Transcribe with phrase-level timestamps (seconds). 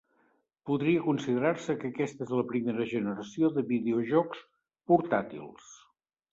[0.69, 4.45] Podria considerar-se que aquesta és la primera generació de videojocs
[4.93, 5.73] portàtils.